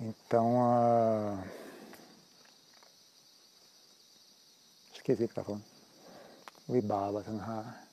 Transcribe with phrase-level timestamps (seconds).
[0.00, 1.44] Então, uh...
[4.94, 5.64] esqueci o que está falando.
[6.68, 7.88] Vibhava Tanha.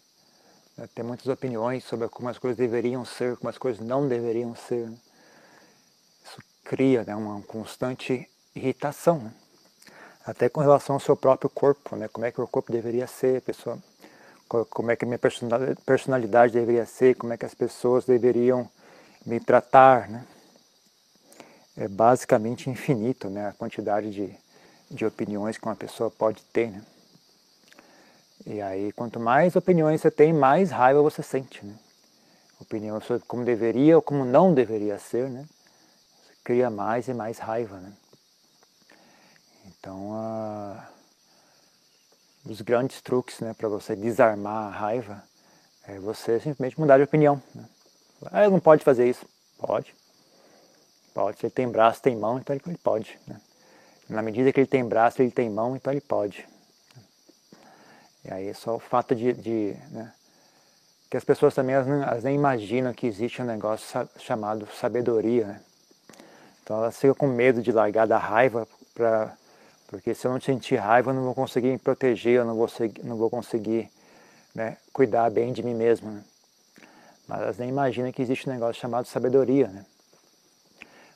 [0.94, 4.91] Tem muitas opiniões sobre como as coisas deveriam ser, como as coisas não deveriam ser.
[6.23, 9.19] Isso cria né, uma constante irritação.
[9.19, 9.33] Né?
[10.26, 12.10] Até com relação ao seu próprio corpo, né?
[12.10, 13.79] como é que o corpo deveria ser, a pessoa,
[14.47, 15.19] como é que a minha
[15.85, 18.70] personalidade deveria ser, como é que as pessoas deveriam
[19.26, 20.09] me tratar.
[20.09, 20.27] Né?
[21.77, 23.47] É basicamente infinito, né?
[23.47, 24.35] A quantidade de,
[24.89, 26.84] de opiniões que uma pessoa pode ter, né?
[28.45, 31.75] E aí, quanto mais opiniões você tem, mais raiva você sente, né?
[32.59, 35.45] Opinião sobre como deveria ou como não deveria ser, né?
[36.23, 37.91] Você cria mais e mais raiva, né?
[39.65, 40.81] Então, uh,
[42.45, 45.23] os grandes truques, né, para você desarmar a raiva
[45.87, 47.41] é você simplesmente mudar de opinião.
[47.53, 47.65] Né?
[48.31, 49.26] Ah, não pode fazer isso.
[49.57, 49.93] Pode.
[51.15, 51.39] Pode.
[51.39, 53.17] Se ele tem braço, tem mão, então ele pode.
[53.25, 53.39] Né?
[54.09, 56.45] Na medida que ele tem braço, ele tem mão, então ele pode.
[58.26, 60.12] E aí só o fato de, de né?
[61.09, 65.45] que as pessoas também elas, elas nem imaginam que existe um negócio chamado sabedoria.
[65.45, 65.62] Né?
[66.62, 69.34] Então elas ficam com medo de largar da raiva, pra,
[69.88, 72.68] porque se eu não sentir raiva, eu não vou conseguir me proteger, eu não vou,
[73.06, 73.90] não vou conseguir
[74.53, 76.12] né, cuidar bem de mim mesmo.
[76.12, 76.23] Né?
[77.25, 79.70] Mas elas nem imaginam que existe um negócio chamado sabedoria.
[79.70, 79.86] Né?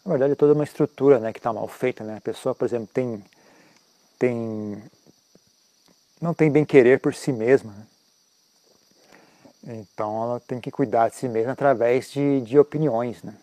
[0.10, 2.04] Na verdade, é toda uma estrutura né, que está mal feita.
[2.04, 2.18] Né?
[2.18, 3.24] A pessoa, por exemplo, tem,
[4.18, 4.82] tem
[6.20, 7.72] não tem bem querer por si mesma.
[7.72, 7.86] Né?
[9.78, 13.22] Então ela tem que cuidar de si mesma através de, de opiniões.
[13.22, 13.36] Né?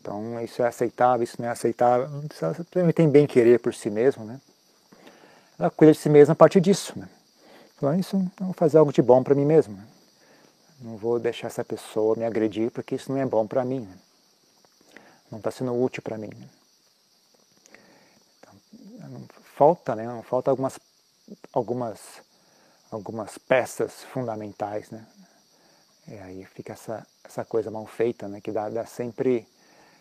[0.00, 2.08] Então isso é aceitável, isso não é aceitável.
[2.42, 4.24] Ela também tem bem querer por si mesma.
[4.24, 4.40] Né?
[5.56, 6.98] Ela cuida de si mesma a partir disso.
[6.98, 7.08] Né?
[7.76, 9.76] Então isso, eu vou fazer algo de bom para mim mesmo.
[9.76, 9.86] Né?
[10.80, 13.82] Não vou deixar essa pessoa me agredir porque isso não é bom para mim.
[13.82, 14.09] Né?
[15.30, 16.30] Não está sendo útil para mim.
[18.98, 19.22] Então,
[19.54, 20.22] falta, né?
[20.24, 20.78] Falta algumas,
[21.52, 22.00] algumas,
[22.90, 25.06] algumas peças fundamentais, né?
[26.08, 28.40] E aí fica essa, essa coisa mal feita, né?
[28.40, 29.46] Que dá, dá sempre,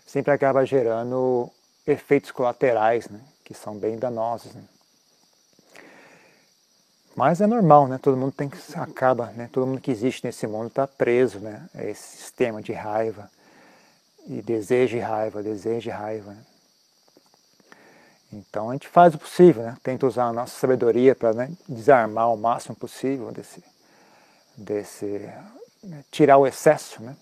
[0.06, 1.52] sempre acaba gerando
[1.86, 3.22] efeitos colaterais, né?
[3.44, 4.54] Que são bem danosos.
[4.54, 4.64] Né?
[7.16, 8.00] Mas é normal, né?
[8.00, 9.50] Todo mundo tem que acaba, né?
[9.52, 11.70] Todo mundo que existe nesse mundo está preso, né?
[11.76, 13.30] A esse sistema de raiva
[14.28, 16.32] e deseje raiva, deseje raiva.
[16.32, 16.44] Né?
[18.32, 19.78] Então a gente faz o possível, né?
[19.84, 23.64] tenta usar a nossa sabedoria para né, desarmar o máximo possível desse,
[24.56, 25.30] desse
[25.84, 27.16] né, tirar o excesso, né?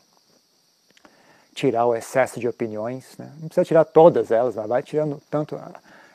[1.53, 3.18] tirar o excesso de opiniões.
[3.18, 3.31] Né?
[3.40, 5.59] Não precisa tirar todas elas, mas vai tirando tanto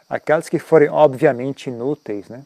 [0.09, 2.45] aquelas que forem obviamente inúteis, né?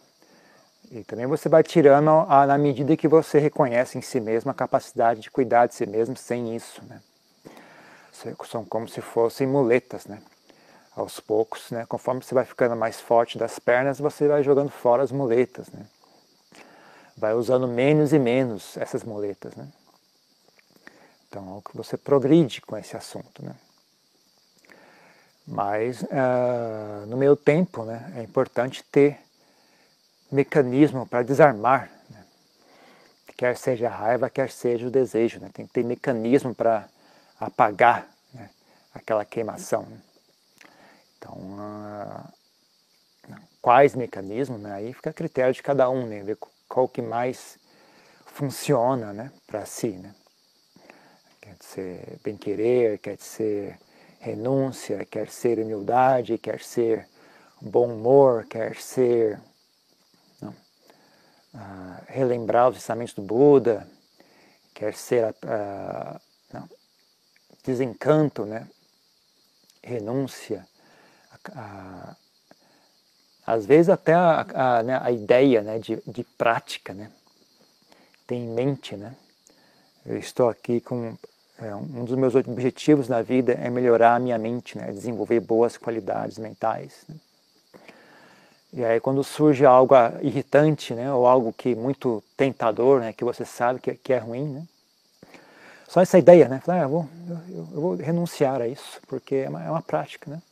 [0.91, 4.55] E também você vai tirando a, na medida que você reconhece em si mesmo a
[4.55, 7.01] capacidade de cuidar de si mesmo sem isso, né?
[8.45, 10.23] São como se fossem muletas, né?
[10.95, 11.85] Aos poucos, né?
[11.87, 15.87] Conforme você vai ficando mais forte das pernas, você vai jogando fora as muletas, né?
[17.17, 19.69] Vai usando menos e menos essas muletas, né?
[21.29, 23.55] Então, é você progride com esse assunto, né?
[25.47, 29.21] Mas, uh, no meio tempo, né, é importante ter
[30.31, 32.25] mecanismo para desarmar, né?
[33.37, 35.49] quer seja a raiva, quer seja o desejo, né?
[35.53, 36.89] tem que ter mecanismo para
[37.39, 38.51] apagar né,
[38.95, 39.83] aquela queimação.
[39.83, 40.01] Né?
[41.19, 42.37] Então, uh,
[43.61, 46.39] quais mecanismos, né, aí fica a critério de cada um, né, ver
[46.69, 47.59] qual que mais
[48.27, 49.89] funciona né, para si.
[49.89, 50.15] Né?
[51.41, 53.79] Quer ser bem-querer, quer ser
[54.21, 57.09] renúncia, quer ser humildade, quer ser
[57.61, 59.41] bom humor, quer ser
[60.43, 60.53] uh,
[62.09, 63.89] relembrar os ensinamentos do Buda,
[64.75, 66.21] quer ser não,
[67.67, 68.67] desencanto, né?
[69.83, 70.67] renúncia,
[71.55, 72.17] a, a,
[73.47, 77.11] às vezes até a, a, né, a ideia né, de, de prática, né?
[78.27, 78.97] tem em mente.
[78.97, 79.15] Né?
[80.05, 81.17] Eu estou aqui com
[81.59, 84.91] é, um dos meus objetivos na vida é melhorar a minha mente, né?
[84.91, 87.05] desenvolver boas qualidades mentais.
[87.09, 87.17] Né?
[88.73, 93.45] E aí quando surge algo irritante, né, ou algo que muito tentador, né, que você
[93.45, 94.67] sabe que, que é ruim, né,
[95.89, 96.61] só essa ideia, né?
[96.65, 99.83] Falar, ah, eu, vou, eu, eu, vou renunciar a isso, porque é uma, é uma
[99.83, 100.43] prática, né?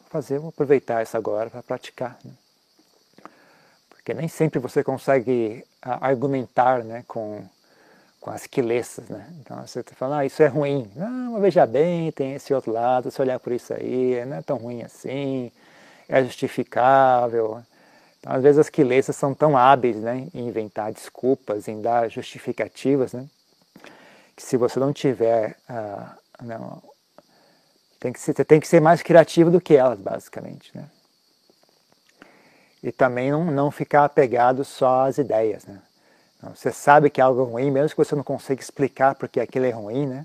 [0.00, 2.18] Vou fazer, vou aproveitar isso agora para praticar.
[2.24, 2.32] Né?
[3.88, 7.42] Porque nem sempre você consegue argumentar né, com,
[8.20, 9.26] com as quilessas, né?
[9.40, 10.90] Então você fala, ah, isso é ruim.
[10.94, 14.58] Não, veja bem, tem esse outro lado, se olhar por isso aí, não é tão
[14.58, 15.50] ruim assim,
[16.08, 17.62] é justificável.
[18.20, 23.14] Então, às vezes as quilessas são tão hábeis né, em inventar desculpas, em dar justificativas,
[23.14, 23.26] né?
[24.38, 26.80] Que se você não tiver, ah, não,
[27.98, 30.70] Tem que ser, tem que ser mais criativo do que elas, basicamente.
[30.76, 30.88] Né?
[32.80, 35.66] E também não, não ficar apegado só às ideias.
[35.66, 35.82] Né?
[36.54, 39.70] Você sabe que é algo ruim, mesmo que você não consiga explicar porque aquilo é
[39.70, 40.24] ruim, né?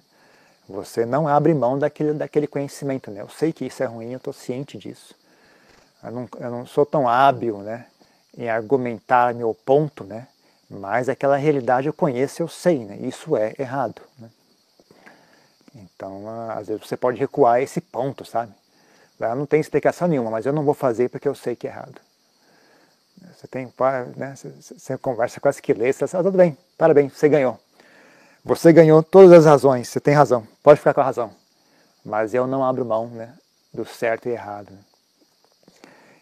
[0.70, 3.22] Você não abre mão daquele, daquele conhecimento, né?
[3.22, 5.16] Eu sei que isso é ruim, eu estou ciente disso.
[6.04, 7.88] Eu não, eu não sou tão hábil, né?
[8.38, 10.28] Em argumentar meu ponto, né?
[10.80, 12.98] Mas aquela realidade eu conheço, eu sei, né?
[13.02, 14.30] Isso é errado, né?
[15.76, 18.52] Então, às vezes você pode recuar esse ponto, sabe?
[19.20, 22.02] Não tem explicação nenhuma, mas eu não vou fazer porque eu sei que é errado.
[23.36, 23.72] Você tem,
[24.16, 27.60] né, você, conversa com as esquileta, você, ah, tudo bem, parabéns, você ganhou.
[28.44, 31.32] Você ganhou todas as razões, você tem razão, pode ficar com a razão.
[32.04, 33.34] Mas eu não abro mão né,
[33.74, 34.72] do certo e errado.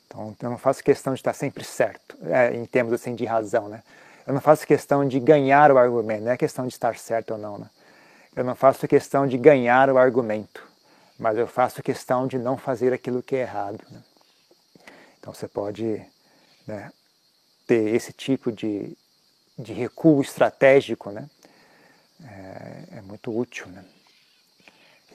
[0.05, 3.67] Então, eu não faço questão de estar sempre certo, é, em termos assim de razão,
[3.69, 3.81] né?
[4.25, 7.37] Eu não faço questão de ganhar o argumento, não é questão de estar certo ou
[7.37, 7.69] não, né?
[8.35, 10.65] Eu não faço questão de ganhar o argumento,
[11.19, 13.83] mas eu faço questão de não fazer aquilo que é errado.
[13.89, 14.01] Né?
[15.19, 16.01] Então você pode
[16.65, 16.91] né,
[17.67, 18.97] ter esse tipo de,
[19.59, 21.29] de recuo estratégico, né?
[22.23, 23.83] É, é muito útil, né?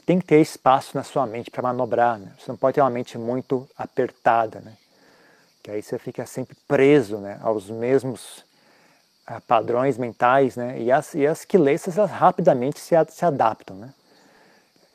[0.05, 2.33] Tem que ter espaço na sua mente para manobrar, né?
[2.39, 4.77] Você não pode ter uma mente muito apertada, né?
[5.63, 7.41] Que aí você fica sempre preso, né?
[7.43, 8.46] Aos mesmos
[9.47, 10.81] padrões mentais, né?
[10.81, 13.93] E as, e as quileças elas rapidamente se, se adaptam, né?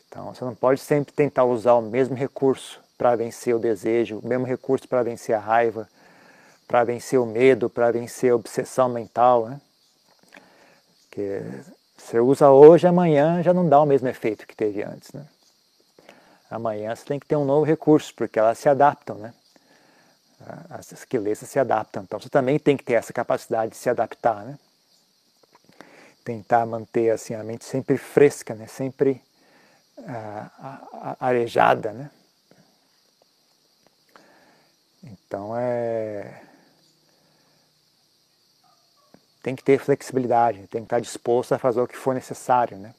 [0.08, 4.28] Então você não pode sempre tentar usar o mesmo recurso para vencer o desejo, o
[4.28, 5.88] mesmo recurso para vencer a raiva,
[6.68, 9.62] para vencer o medo, para vencer a obsessão mental, né?
[11.10, 11.42] Que
[11.98, 15.26] você usa hoje, amanhã já não dá o mesmo efeito que teve antes, né?
[16.50, 19.34] Amanhã você tem que ter um novo recurso, porque elas se adaptam, né?
[20.70, 22.04] As esqueletas se adaptam.
[22.04, 24.58] Então você também tem que ter essa capacidade de se adaptar, né?
[26.24, 28.68] Tentar manter assim a mente sempre fresca, né?
[28.68, 29.22] Sempre
[29.98, 32.12] uh, arejada, né?
[35.04, 36.42] Então é
[39.42, 42.94] tem que ter flexibilidade, tem que estar disposto a fazer o que for necessário, né?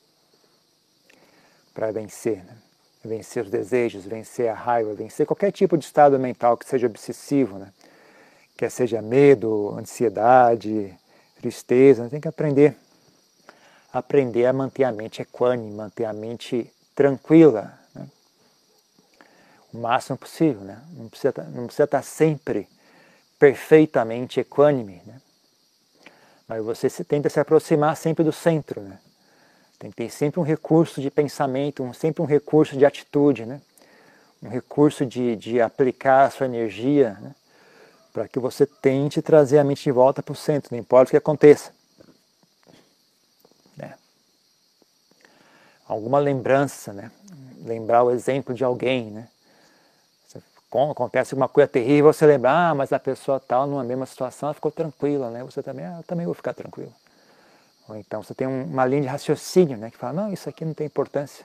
[1.72, 2.58] Para vencer, né?
[3.04, 7.58] Vencer os desejos, vencer a raiva, vencer qualquer tipo de estado mental que seja obsessivo,
[7.58, 7.72] né?
[8.56, 10.94] Quer seja medo, ansiedade,
[11.40, 12.76] tristeza, tem que aprender.
[13.92, 18.06] Aprender a manter a mente equânime, manter a mente tranquila, né?
[19.72, 20.80] o máximo possível, né?
[20.92, 22.68] Não precisa, não precisa estar sempre
[23.38, 25.20] perfeitamente equânime, né?
[26.46, 28.98] Mas você tenta se aproximar sempre do centro, né?
[29.82, 33.60] Tem que ter sempre um recurso de pensamento, um, sempre um recurso de atitude, né?
[34.40, 37.34] Um recurso de, de aplicar a sua energia, né?
[38.12, 41.10] Para que você tente trazer a mente de volta para o centro, não importa o
[41.10, 41.72] que aconteça.
[43.76, 43.94] Né?
[45.88, 47.10] Alguma lembrança, né?
[47.64, 49.26] Lembrar o exemplo de alguém, né?
[50.92, 54.54] acontece uma coisa terrível, você lembra, ah, mas a pessoa tal, numa mesma situação, ela
[54.54, 55.42] ficou tranquila, né?
[55.42, 56.94] Você também, ah, também vou ficar tranquilo.
[57.88, 59.90] Ou então você tem uma linha de raciocínio, né?
[59.90, 61.44] Que fala, não, isso aqui não tem importância.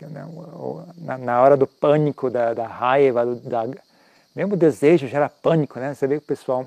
[0.00, 0.26] Né,
[1.18, 3.66] na hora do pânico, da, da raiva, da,
[4.34, 5.94] mesmo o desejo gera pânico, né?
[5.94, 6.66] Você vê que o pessoal,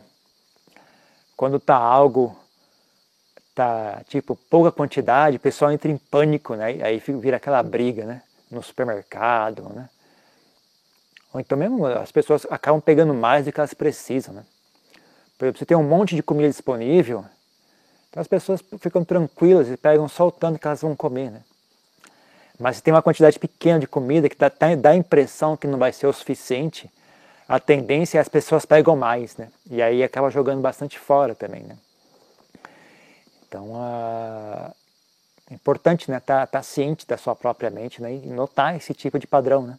[1.36, 2.36] quando tá algo,
[3.54, 6.78] tá tipo pouca quantidade, o pessoal entra em pânico, né?
[6.84, 8.22] Aí vira aquela briga, né?
[8.50, 9.90] No supermercado, né?
[11.34, 14.46] Ou então mesmo as pessoas acabam pegando mais do que elas precisam, né?
[15.38, 17.26] Por exemplo, você tem um monte de comida disponível,
[18.16, 21.42] então as pessoas ficam tranquilas e pegam só o tanto que elas vão comer, né?
[22.58, 25.78] Mas se tem uma quantidade pequena de comida que dá, dá a impressão que não
[25.78, 26.90] vai ser o suficiente,
[27.46, 29.50] a tendência é as pessoas pegam mais, né?
[29.70, 31.78] E aí acaba jogando bastante fora também, né?
[33.46, 33.74] Então,
[35.52, 36.22] é importante, né?
[36.22, 38.14] Tá, tá ciente da sua própria mente, né?
[38.14, 39.78] E notar esse tipo de padrão, né?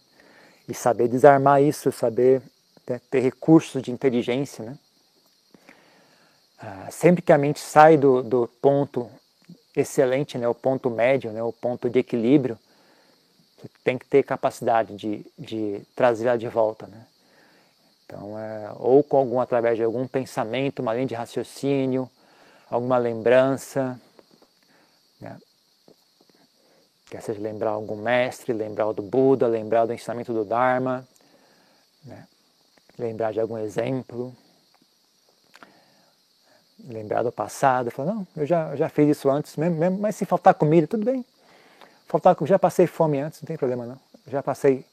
[0.68, 2.42] e saber desarmar isso, saber
[2.86, 4.64] né, ter recursos de inteligência.
[4.64, 4.78] Né?
[6.58, 9.10] Ah, sempre que a mente sai do, do ponto
[9.75, 12.58] excelente, né, o ponto médio, né, o ponto de equilíbrio,
[13.56, 16.86] você tem que ter capacidade de, de trazê-la de volta.
[16.86, 17.06] Né?
[18.04, 22.10] Então, é, ou com algum, através de algum pensamento, uma linha de raciocínio,
[22.70, 24.00] alguma lembrança,
[25.20, 25.38] né?
[27.06, 31.06] Quer seja lembrar algum mestre, lembrar do Buda, lembrar do ensinamento do Dharma,
[32.04, 32.26] né?
[32.98, 34.34] lembrar de algum exemplo,
[36.85, 40.25] lembrar do passado, falar, não, eu já, já fiz isso antes, mesmo, mesmo, mas se
[40.25, 41.25] faltar comida, tudo bem.
[42.06, 43.99] Faltar, já passei fome antes, não tem problema não.
[44.26, 44.85] Já passei,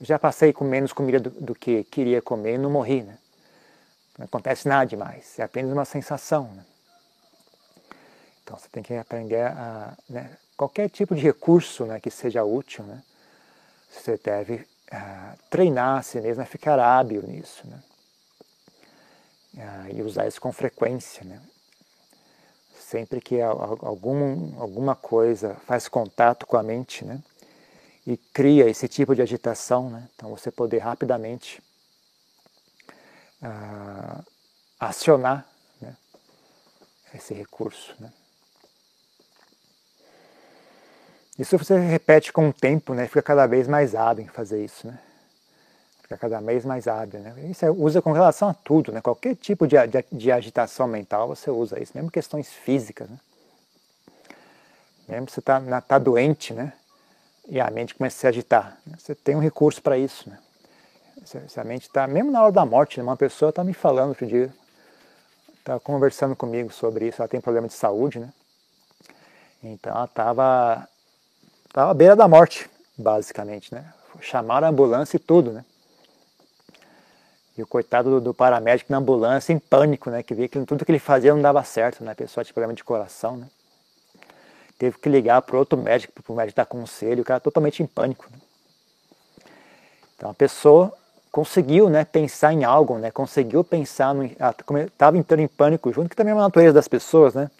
[0.00, 3.18] já passei com menos comida do, do que queria comer e não morri, né?
[4.18, 6.50] Não acontece nada demais, é apenas uma sensação.
[6.54, 6.64] Né?
[8.42, 12.82] Então você tem que aprender a né, qualquer tipo de recurso né, que seja útil,
[12.84, 13.00] né,
[13.88, 14.54] você deve
[14.92, 17.78] uh, treinar a si mesmo a ficar hábil nisso, né?
[19.58, 21.42] Uh, e usar isso com frequência, né?
[22.78, 27.20] Sempre que algum, alguma coisa faz contato com a mente, né?
[28.06, 30.08] E cria esse tipo de agitação, né?
[30.14, 31.60] Então você poder rapidamente
[33.42, 34.24] uh,
[34.78, 35.44] acionar
[35.80, 35.96] né?
[37.12, 38.12] esse recurso, né?
[41.36, 43.08] Isso você repete com o tempo, né?
[43.08, 45.00] Fica cada vez mais hábil em fazer isso, né?
[46.08, 47.34] Fica cada vez mais hábil, né?
[47.50, 49.02] Isso usa com relação a tudo, né?
[49.02, 53.18] Qualquer tipo de, de, de, agitação mental você usa isso, mesmo questões físicas, né?
[55.06, 56.72] Mesmo você está tá doente, né?
[57.46, 58.96] E a mente começa a se agitar, né?
[58.98, 60.38] você tem um recurso para isso, né?
[61.46, 63.04] Se a mente está, mesmo na hora da morte, né?
[63.04, 64.50] uma pessoa está me falando outro dia,
[65.58, 68.32] está conversando comigo sobre isso, ela tem problema de saúde, né?
[69.62, 70.88] Então ela estava
[71.68, 73.84] Estava à beira da morte, basicamente, né?
[74.20, 75.64] Chamaram a ambulância e tudo, né?
[77.58, 80.22] E o coitado do, do, paramédico na ambulância em pânico, né?
[80.22, 82.14] Que via que tudo que ele fazia não dava certo, né?
[82.14, 83.48] Pessoa tinha problema de coração, né?
[84.78, 87.86] Teve que ligar para outro médico, para o médico dar conselho, o cara totalmente em
[87.86, 88.26] pânico.
[88.30, 88.38] Né?
[90.14, 90.92] Então a pessoa
[91.32, 96.14] conseguiu né, pensar em algo, né, conseguiu pensar, no, estava entrando em pânico junto, que
[96.14, 97.50] também é uma natureza das pessoas, né?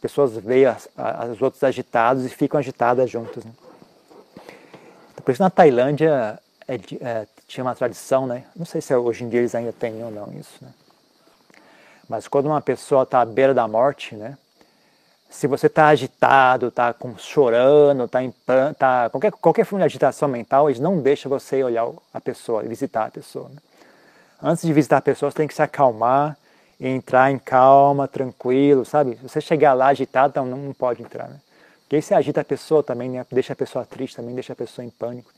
[0.00, 3.44] pessoas veem as, as outros agitados e ficam agitadas juntas.
[3.44, 3.52] Né?
[5.24, 8.44] Por isso na Tailândia é, é, tinha uma tradição, né?
[8.56, 10.70] não sei se hoje em dia eles ainda têm ou não isso, né?
[12.08, 14.38] mas quando uma pessoa está à beira da morte, né?
[15.28, 18.32] se você está agitado, está chorando, está em
[18.78, 23.04] tá, qualquer, qualquer forma de agitação mental, eles não deixam você olhar a pessoa, visitar
[23.04, 23.50] a pessoa.
[23.50, 23.56] Né?
[24.42, 26.38] Antes de visitar a pessoa, você tem que se acalmar,
[26.80, 29.16] entrar em calma, tranquilo, sabe?
[29.16, 31.36] Se você chegar lá agitado, então não, não pode entrar, né?
[31.82, 33.26] Porque aí você agita a pessoa também, né?
[33.30, 35.30] deixa a pessoa triste, também deixa a pessoa em pânico.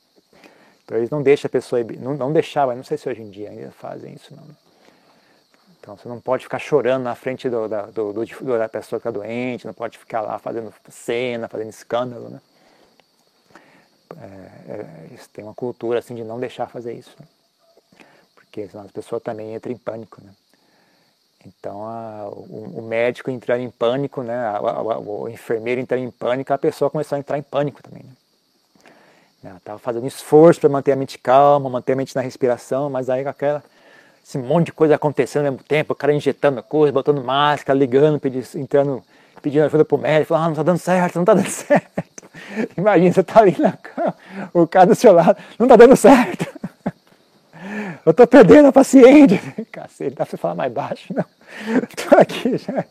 [0.84, 3.70] Então eles não deixam a pessoa, não, não não sei se hoje em dia ainda
[3.70, 4.44] fazem isso não.
[5.80, 9.08] Então você não pode ficar chorando na frente do, da, do, do, da pessoa que
[9.08, 12.40] está doente, não pode ficar lá fazendo cena, fazendo escândalo, né?
[14.16, 17.26] É, é, têm uma cultura assim de não deixar fazer isso, né?
[18.54, 20.30] porque senão a pessoa também entra em pânico, né?
[21.44, 24.34] Então, a, o, o, médico entrar em pânico, né?
[24.34, 28.04] A, a, o enfermeiro entrar em pânico, a pessoa começou a entrar em pânico também.
[28.04, 28.12] Né?
[29.44, 33.10] Ela estava fazendo esforço para manter a mente calma, manter a mente na respiração, mas
[33.10, 33.62] aí aquela,
[34.24, 38.18] esse monte de coisa acontecendo ao mesmo tempo, o cara injetando coisa, botando máscara, ligando,
[38.18, 39.02] pedindo, entrando,
[39.42, 42.24] pedindo ajuda para o médico, falando, ah, não está dando certo, não está dando certo.
[42.76, 44.14] Imagina, você está ali na cama,
[44.54, 46.46] o cara do seu lado, não está dando certo.
[48.04, 49.38] Eu estou perdendo a paciente.
[49.72, 51.14] Cacete, dá para você falar mais baixo?
[51.14, 51.24] Não.
[51.88, 52.84] Estou aqui já.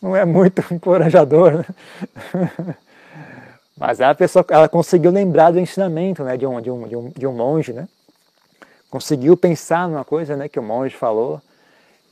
[0.00, 1.58] Não é muito encorajador.
[1.58, 1.64] Né?
[3.82, 7.08] Mas a pessoa ela conseguiu lembrar do ensinamento né, de, um, de, um, de, um,
[7.08, 7.88] de um monge, né?
[8.88, 11.42] Conseguiu pensar numa coisa né, que o monge falou.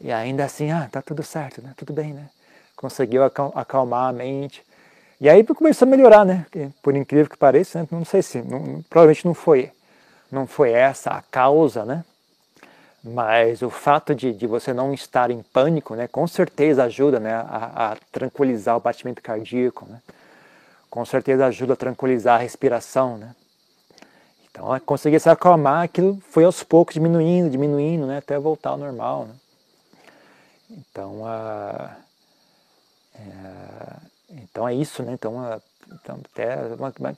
[0.01, 1.73] E ainda assim, ah, tá tudo certo, né?
[1.77, 2.29] Tudo bem, né?
[2.75, 4.65] Conseguiu acalmar a mente.
[5.21, 6.45] E aí começou a melhorar, né?
[6.83, 7.89] Por incrível que pareça, né?
[7.93, 9.71] não sei se, não, provavelmente não foi
[10.29, 12.05] não foi essa a causa, né?
[13.05, 17.33] Mas o fato de, de você não estar em pânico, né, com certeza ajuda né,
[17.33, 20.01] a, a tranquilizar o batimento cardíaco, né?
[20.91, 23.35] Com certeza ajuda a tranquilizar a respiração, né?
[24.51, 29.27] Então, conseguir se acalmar, aquilo foi aos poucos diminuindo, diminuindo, né, até voltar ao normal,
[29.27, 29.35] né?
[30.71, 31.23] Então,
[33.15, 33.97] é,
[34.31, 35.13] então é isso, né?
[35.13, 37.17] Então, então até uma, uma,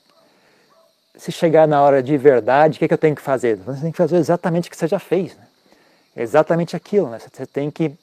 [1.17, 3.57] se chegar na hora de verdade, o que, é que eu tenho que fazer?
[3.57, 5.37] Você tem que fazer exatamente o que você já fez.
[5.37, 5.47] Né?
[6.17, 7.09] Exatamente aquilo.
[7.09, 7.19] Né?
[7.19, 7.95] Você tem que.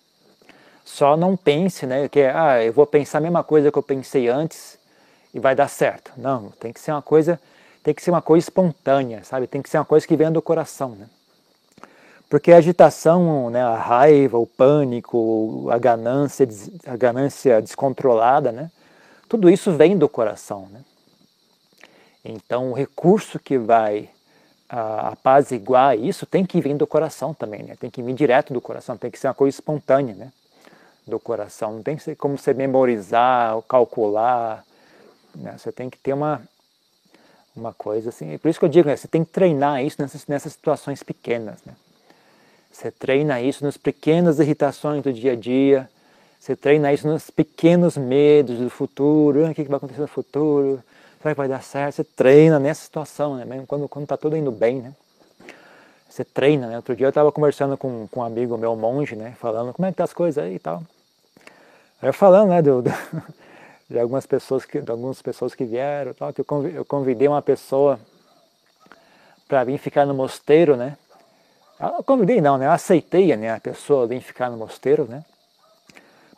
[0.86, 4.28] Só não pense né, que ah, eu vou pensar a mesma coisa que eu pensei
[4.28, 4.79] antes
[5.34, 6.12] e vai dar certo.
[6.18, 7.40] Não, tem que ser uma coisa,
[7.84, 9.48] tem que ser uma coisa espontânea, sabe?
[9.48, 11.08] Tem que ser uma coisa que vem do coração, né?
[12.30, 16.48] Porque a agitação, né, a raiva, o pânico, a ganância,
[16.86, 18.70] a ganância descontrolada, né?
[19.28, 20.82] Tudo isso vem do coração, né?
[22.24, 24.10] Então, o recurso que vai
[24.72, 27.76] uh, apaziguar isso tem que vir do coração também, né?
[27.80, 30.32] Tem que vir direto do coração, tem que ser uma coisa espontânea, né?
[31.08, 31.74] Do coração.
[31.74, 34.64] Não tem como você memorizar calcular.
[35.36, 35.56] Né?
[35.58, 36.42] Você tem que ter uma,
[37.56, 38.38] uma coisa assim.
[38.38, 38.96] Por isso que eu digo, né?
[38.96, 41.74] você tem que treinar isso nessas, nessas situações pequenas, né?
[42.72, 45.90] Você treina isso nas pequenas irritações do dia a dia.
[46.40, 49.46] Você treina isso nos pequenos medos do futuro.
[49.46, 50.82] Ah, o que vai acontecer no futuro?
[51.22, 51.96] será que vai dar certo?
[51.96, 53.46] Você treina nessa situação, né?
[53.46, 54.94] Mesmo quando, quando tá tudo indo bem, né?
[56.10, 56.78] Você treina, né?
[56.78, 59.36] Outro dia eu estava conversando com, com um amigo meu, monge, né?
[59.40, 60.82] Falando como é que tá as coisas aí e tal.
[62.02, 62.62] Aí eu falando, né?
[62.62, 62.90] Do, do,
[63.90, 68.00] de algumas pessoas que, de algumas pessoas que vieram, tal, que eu convidei uma pessoa
[69.48, 70.96] para vir ficar no mosteiro, né?
[71.80, 72.68] Eu convidei não, né?
[72.68, 75.26] Eu aceitei né, a pessoa vir ficar no mosteiro, né?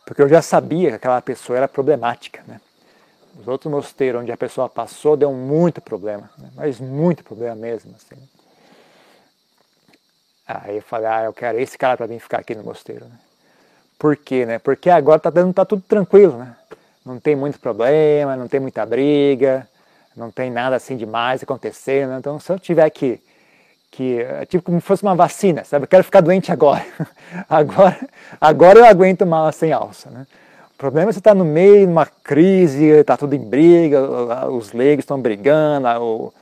[0.05, 2.61] Porque eu já sabia que aquela pessoa era problemática, né?
[3.37, 6.49] Os outros mosteiros onde a pessoa passou deu muito problema, né?
[6.53, 8.21] mas muito problema mesmo, assim.
[10.45, 13.17] Aí eu falei, ah, eu quero esse cara para vir ficar aqui no mosteiro, né?
[13.97, 14.59] Por quê, né?
[14.59, 16.55] Porque agora tá, dando, tá tudo tranquilo, né?
[17.05, 19.67] Não tem muito problema, não tem muita briga,
[20.15, 22.09] não tem nada assim demais acontecendo.
[22.11, 22.17] Né?
[22.19, 23.19] Então, se eu tiver que
[23.91, 25.83] que é tipo como se fosse uma vacina, sabe?
[25.83, 26.85] Eu quero ficar doente agora.
[27.49, 27.99] agora,
[28.39, 30.25] agora eu aguento mala sem alça, né?
[30.73, 34.01] O problema é você estar tá no meio de uma crise, está tudo em briga,
[34.49, 36.33] os leigos estão brigando,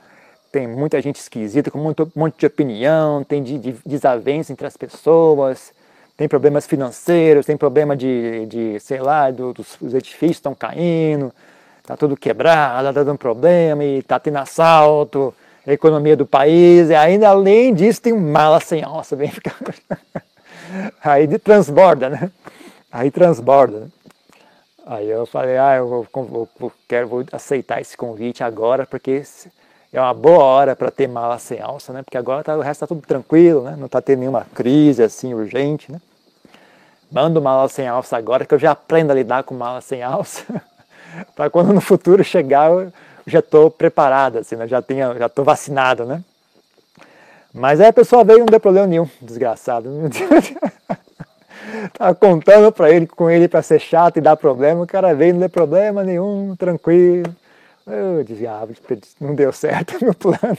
[0.52, 4.66] tem muita gente esquisita com muito, um monte de opinião, tem de, de, desavença entre
[4.66, 5.74] as pessoas,
[6.20, 11.34] tem problemas financeiros, tem problema de, de sei lá, do, dos os edifícios estão caindo,
[11.80, 15.34] está tudo quebrado, está dando problema, e está tendo assalto,
[15.66, 19.56] a economia do país, e ainda além disso tem um mala sem alça, vem ficar.
[21.02, 22.30] Aí transborda, né?
[22.92, 23.88] Aí transborda.
[24.86, 26.08] Aí eu falei, ah, eu vou,
[26.60, 29.24] vou, quero, vou aceitar esse convite agora, porque
[29.94, 32.04] é uma boa hora para ter mala sem alça, né?
[32.04, 33.78] Porque agora tá, o resto está tudo tranquilo, né?
[33.78, 36.02] Não está tendo nenhuma crise assim urgente, né?
[37.12, 40.44] Manda mala sem alça agora, que eu já aprendo a lidar com mala sem alça,
[41.36, 42.70] para quando no futuro chegar
[43.26, 44.68] já estou preparado, assim, né?
[44.68, 46.24] já tinha, já estou vacinado, né?
[47.54, 49.90] Mas aí a pessoa veio e não deu problema nenhum, desgraçado.
[51.94, 55.34] Tava contando para ele, com ele para ser chato e dar problema, o cara veio
[55.34, 57.36] não deu problema nenhum, tranquilo.
[57.88, 58.74] Eu diabo,
[59.20, 60.58] não deu certo meu plano.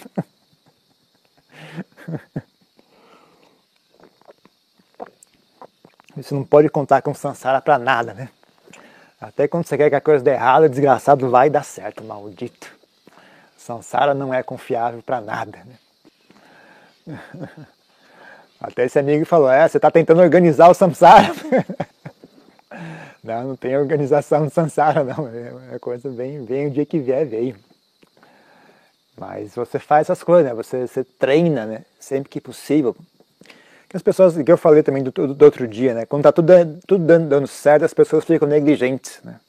[6.17, 8.29] Você não pode contar com Sansara para nada, né?
[9.21, 12.73] Até quando você quer que a coisa dê errado, desgraçado vai dar certo, maldito.
[13.57, 15.59] Sansara não é confiável para nada.
[17.07, 17.19] Né?
[18.61, 21.33] Até esse amigo falou: É, você está tentando organizar o samsara.
[23.23, 25.29] não, não tem organização no samsara, não.
[25.73, 27.57] É coisa bem, bem o dia que vier, veio.
[29.19, 30.55] Mas você faz essas coisas, né?
[30.55, 31.85] Você, você treina, né?
[31.99, 32.97] Sempre que possível
[33.91, 36.07] que as pessoas, que eu falei também do, do, outro dia, né?
[36.07, 36.53] Quando está tudo,
[36.87, 39.41] tudo dando, dando, certo, as pessoas ficam negligentes, né?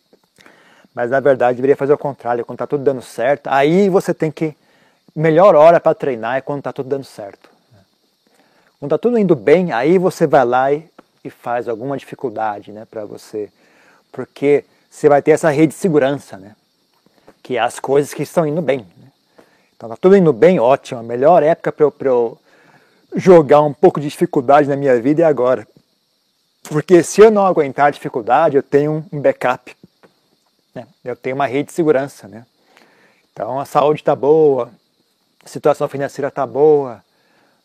[0.95, 4.31] Mas na verdade deveria fazer o contrário, quando está tudo dando certo, aí você tem
[4.31, 4.55] que.
[5.15, 7.51] Melhor hora para treinar é quando está tudo dando certo.
[7.71, 7.79] Né?
[8.79, 10.89] Quando está tudo indo bem, aí você vai lá e,
[11.23, 13.51] e faz alguma dificuldade, né, para você.
[14.11, 16.55] Porque você vai ter essa rede de segurança, né?
[17.43, 18.79] Que é as coisas que estão indo bem.
[18.79, 19.11] Né?
[19.77, 20.99] Então está tudo indo bem, ótimo.
[20.99, 22.40] A melhor época para eu, eu
[23.15, 25.67] jogar um pouco de dificuldade na minha vida é agora.
[26.63, 29.75] Porque se eu não aguentar a dificuldade, eu tenho um backup.
[30.73, 30.87] Né?
[31.03, 32.27] Eu tenho uma rede de segurança.
[32.27, 32.45] Né?
[33.33, 34.71] Então a saúde está boa,
[35.43, 37.03] a situação financeira está boa,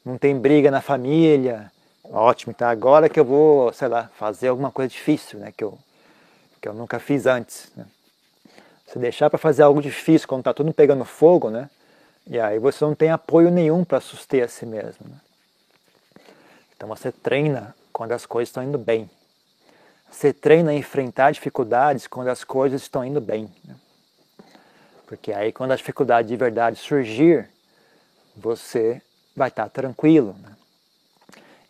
[0.04, 1.70] não tem briga na família.
[2.04, 5.52] Ótimo, então agora que eu vou, sei lá, fazer alguma coisa difícil, né?
[5.56, 5.76] que, eu,
[6.60, 7.70] que eu nunca fiz antes.
[7.76, 7.84] Né?
[8.86, 11.68] Se deixar para fazer algo difícil quando está tudo pegando fogo, né?
[12.28, 15.06] E aí você não tem apoio nenhum para suster a si mesmo.
[15.08, 15.16] Né?
[16.76, 19.08] Então você treina quando as coisas estão indo bem.
[20.10, 23.50] Você treina a enfrentar dificuldades quando as coisas estão indo bem.
[23.64, 23.74] Né?
[25.06, 27.48] Porque aí quando a dificuldade de verdade surgir,
[28.36, 29.00] você
[29.34, 30.36] vai estar tranquilo.
[30.42, 30.50] Né?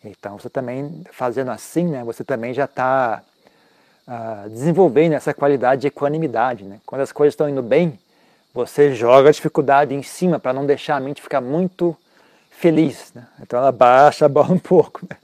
[0.03, 5.81] Então você também, fazendo assim, né, você também já está uh, ah, desenvolvendo essa qualidade
[5.81, 6.63] de equanimidade.
[6.63, 6.79] Né?
[6.85, 7.97] Quando as coisas estão indo bem,
[8.53, 11.95] você joga a dificuldade em cima para não deixar a mente ficar muito
[12.57, 13.11] feliz.
[13.13, 13.23] Né?
[13.41, 15.17] Então ela baixa a bola um pouco, né?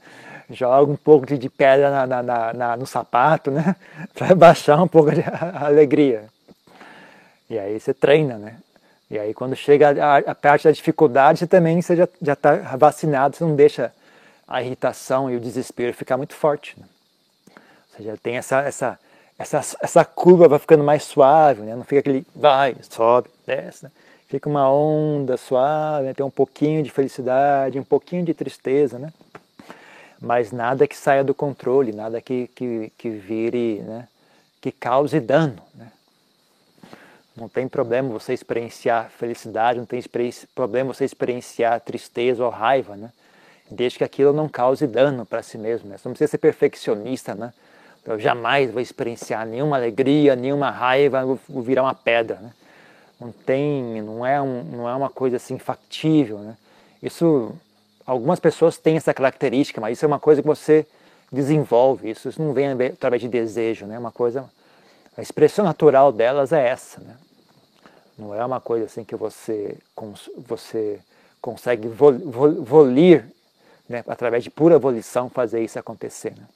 [0.50, 3.76] joga um pouco de, de pedra na, na, na, no sapato, né?
[4.14, 6.24] para baixar um pouco a, a, alegria.
[7.48, 8.56] E aí você treina, né?
[9.10, 13.36] E aí quando chega a, a parte da dificuldade, você também você já está vacinado,
[13.36, 13.92] você não deixa
[14.46, 16.78] a irritação e o desespero ficar muito forte.
[16.78, 16.86] Né?
[17.90, 18.98] Você já tem essa, essa,
[19.38, 21.74] essa, essa curva vai ficando mais suave, né?
[21.74, 23.84] não fica aquele vai, sobe, desce.
[23.84, 23.90] Né?
[24.28, 26.14] Fica uma onda suave, né?
[26.14, 29.12] tem um pouquinho de felicidade, um pouquinho de tristeza, né?
[30.20, 34.08] Mas nada que saia do controle, nada que, que, que vire, né?
[34.60, 35.92] que cause dano, né?
[37.36, 40.00] Não tem problema você experienciar felicidade, não tem
[40.54, 43.10] problema você experienciar tristeza ou raiva, né?
[43.68, 45.98] Desde que aquilo não cause dano para si mesmo, né?
[45.98, 47.52] Você não precisa ser perfeccionista, né?
[48.06, 52.52] Eu jamais vou experienciar nenhuma alegria, nenhuma raiva, vou virar uma pedra, né?
[53.20, 56.56] Não tem, não é, um, não é uma coisa assim factível, né?
[57.02, 57.52] Isso,
[58.06, 60.86] algumas pessoas têm essa característica, mas isso é uma coisa que você
[61.30, 63.98] desenvolve, isso, isso não vem através de desejo, né?
[63.98, 64.48] Uma coisa,
[65.16, 67.16] a expressão natural delas é essa, né?
[68.16, 69.76] Não é uma coisa assim que você,
[70.36, 71.00] você
[71.40, 73.24] consegue vol, vol, volir,
[73.88, 76.32] né, através de pura volição, fazer isso acontecer.
[76.36, 76.46] Né?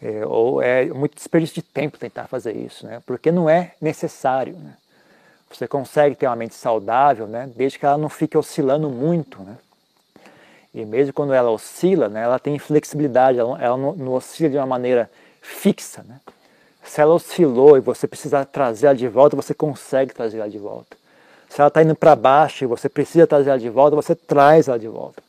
[0.00, 3.02] É, ou é muito desperdício de tempo tentar fazer isso, né?
[3.04, 4.54] porque não é necessário.
[4.56, 4.72] Né?
[5.56, 7.50] Você consegue ter uma mente saudável, né?
[7.56, 9.40] desde que ela não fique oscilando muito.
[9.42, 9.56] Né?
[10.74, 14.56] E mesmo quando ela oscila, né, ela tem flexibilidade, ela, ela não, não, oscila de
[14.58, 16.04] uma maneira fixa.
[16.06, 16.20] Né?
[16.84, 20.58] Se ela oscilou e você precisa trazer ela de volta, você consegue trazer ela de
[20.58, 20.94] volta.
[21.48, 24.68] Se ela está indo para baixo e você precisa trazer ela de volta, você traz
[24.68, 25.22] ela de volta.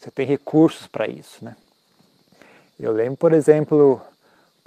[0.00, 1.44] Você tem recursos para isso.
[1.44, 1.54] Né?
[2.78, 4.00] Eu lembro, por exemplo,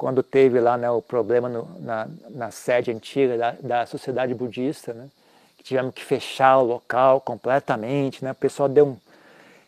[0.03, 4.93] quando teve lá né, o problema no, na, na, sede antiga da, da sociedade budista,
[4.93, 5.07] né,
[5.57, 8.97] que tivemos que fechar o local completamente, né, o pessoal deu um,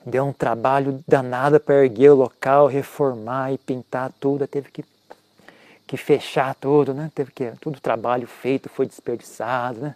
[0.05, 4.83] deu um trabalho danado para erguer o local, reformar e pintar tudo, teve que,
[5.87, 9.95] que fechar tudo, né, teve que, todo o trabalho feito foi desperdiçado, né,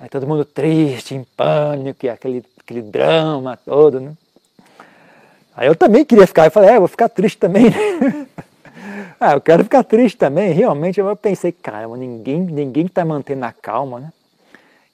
[0.00, 4.14] aí todo mundo triste, em pânico, e aquele, aquele drama todo, né.
[5.54, 8.26] Aí eu também queria ficar, eu falei, é, vou ficar triste também, né?
[9.20, 10.52] Ah, eu quero ficar triste também.
[10.52, 14.12] Realmente eu pensei, caramba, ninguém ninguém está mantendo a calma, né?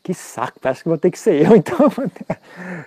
[0.03, 1.57] Que saco, parece que vou ter que ser eu.
[1.57, 1.93] Então,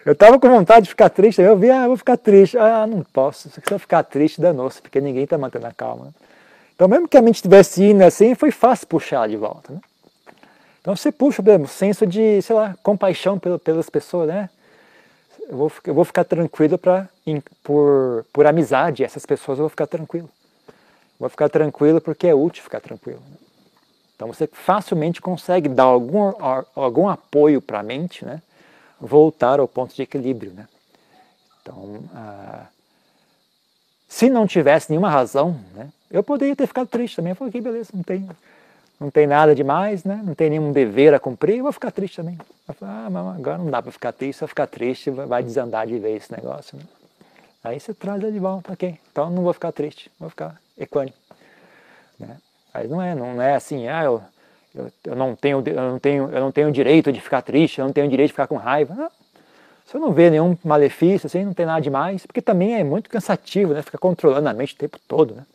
[0.05, 1.41] eu estava com vontade de ficar triste.
[1.41, 2.57] Eu vi, ah, vou ficar triste.
[2.57, 3.49] Ah, não posso.
[3.49, 6.05] Se eu ficar triste, danou-se, porque ninguém está mantendo a calma.
[6.05, 6.11] Né?
[6.75, 9.73] Então, mesmo que a mente estivesse indo assim, foi fácil puxar de volta.
[9.73, 9.79] Né?
[10.81, 14.49] Então, você puxa, exemplo, senso de, sei lá, compaixão pelas pessoas, né?
[15.47, 17.07] Eu vou, eu vou ficar tranquilo pra,
[17.63, 20.29] por, por amizade, essas pessoas eu vou ficar tranquilo.
[21.21, 23.21] Vou ficar tranquilo porque é útil ficar tranquilo.
[24.15, 26.33] Então você facilmente consegue dar algum,
[26.75, 28.41] algum apoio para a mente, né?
[28.99, 30.51] voltar ao ponto de equilíbrio.
[30.51, 30.67] Né?
[31.61, 32.65] Então, ah,
[34.07, 35.89] se não tivesse nenhuma razão, né?
[36.09, 37.33] eu poderia ter ficado triste também.
[37.33, 38.27] Eu falei, beleza, não tem,
[38.99, 40.19] não tem nada demais, né?
[40.23, 42.39] não tem nenhum dever a cumprir, eu vou ficar triste também.
[42.67, 45.43] Eu falei, ah, mas agora não dá para ficar triste, se eu ficar triste vai
[45.43, 46.79] desandar de vez esse negócio.
[46.79, 46.83] Né?
[47.63, 51.15] Aí você traz ele de volta, ok, então não vou ficar triste, vou ficar equânime.
[52.19, 52.37] Né?
[52.73, 54.23] Mas não é, não é assim, ah, eu,
[54.73, 57.85] eu, eu, não tenho, eu, não tenho, eu não tenho direito de ficar triste, eu
[57.85, 58.95] não tenho direito de ficar com raiva.
[58.95, 59.11] Não.
[59.93, 63.73] Eu não vê nenhum malefício, assim, não tem nada demais, porque também é muito cansativo,
[63.73, 63.81] né?
[63.81, 65.45] Ficar controlando a mente o tempo todo, né?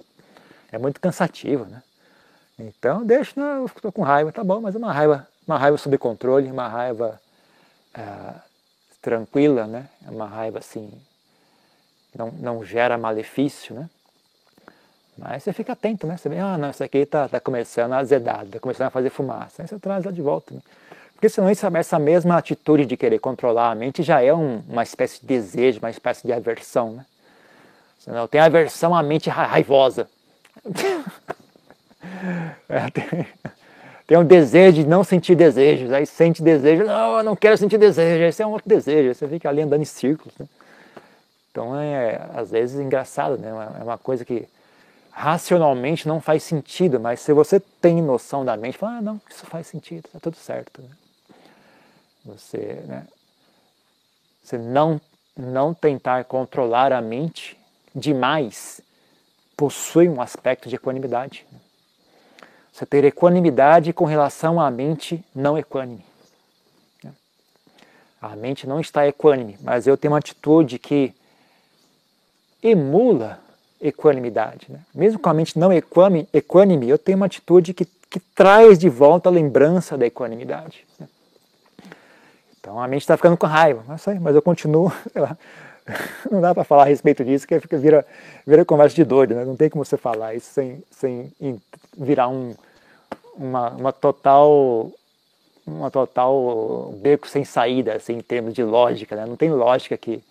[0.71, 1.83] É muito cansativo, né?
[2.59, 5.97] Então, deixa, eu estou com raiva, tá bom, mas é uma raiva, uma raiva sob
[5.97, 7.19] controle, uma raiva
[7.95, 8.35] ah,
[9.01, 9.89] tranquila, né?
[10.07, 10.93] É uma raiva assim,
[12.17, 13.89] não, não gera malefício, né?
[15.19, 16.17] Mas você fica atento, né?
[16.17, 19.09] Você vê, ah, não, isso aqui está tá começando a azedar, está começando a fazer
[19.09, 19.63] fumaça.
[19.63, 20.55] Aí você traz ela de volta.
[20.55, 20.61] Né?
[21.15, 24.83] Porque senão essa, essa mesma atitude de querer controlar a mente já é um, uma
[24.83, 27.07] espécie de desejo, uma espécie de aversão, né?
[27.99, 30.07] Senão tem aversão à mente raivosa.
[32.69, 33.27] é, tem,
[34.07, 37.79] tem um desejo de não sentir desejos, aí sente desejo, não, eu não quero sentir
[37.79, 40.35] desejo, esse é um outro desejo, você fica ali andando em círculos.
[40.39, 40.47] Né?
[41.57, 43.49] Então é, às vezes, engraçado, né?
[43.81, 44.47] É uma coisa que
[45.11, 49.47] racionalmente não faz sentido, mas se você tem noção da mente, fala, ah, não, isso
[49.47, 50.83] faz sentido, está tudo certo.
[50.83, 50.91] Né?
[52.27, 53.07] Você, né?
[54.45, 55.01] você não,
[55.35, 57.59] não tentar controlar a mente
[57.95, 58.83] demais
[59.57, 61.47] possui um aspecto de equanimidade.
[62.71, 66.05] Você ter equanimidade com relação à mente não equânime.
[67.03, 67.15] Né?
[68.21, 71.15] A mente não está equânime, mas eu tenho uma atitude que
[72.69, 73.39] emula
[73.81, 74.67] equanimidade.
[74.71, 74.81] Né?
[74.95, 78.89] Mesmo com a mente não equânime, equânime, eu tenho uma atitude que, que traz de
[78.89, 80.87] volta a lembrança da equanimidade.
[80.99, 81.09] Né?
[82.59, 84.93] Então a mente está ficando com raiva, mas, mas eu continuo,
[86.31, 88.05] não dá para falar a respeito disso, que fica, vira,
[88.47, 89.45] vira conversa de doido, né?
[89.45, 91.33] não tem como você falar isso sem, sem
[91.97, 92.55] virar um,
[93.35, 94.91] uma, uma total
[95.67, 99.27] uma total beco sem saída, assim, em termos de lógica, né?
[99.27, 100.23] não tem lógica que,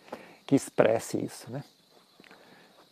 [0.47, 1.51] que expresse isso.
[1.51, 1.61] Né?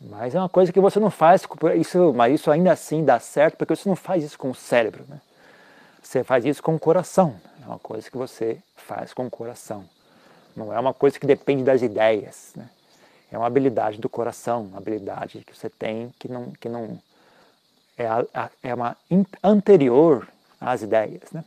[0.10, 1.48] Mas é uma coisa que você não faz,
[1.80, 5.06] isso, mas isso ainda assim dá certo, porque você não faz isso com o cérebro.
[5.08, 5.20] Né?
[6.02, 7.36] Você faz isso com o coração.
[7.62, 9.86] É uma coisa que você faz com o coração.
[10.56, 12.52] Não é uma coisa que depende das ideias.
[12.56, 12.70] Né?
[13.32, 17.00] É uma habilidade do coração, uma habilidade que você tem que não, que não
[17.98, 18.98] é, a, é uma
[19.42, 20.28] anterior
[20.60, 21.32] às ideias.
[21.32, 21.46] Né?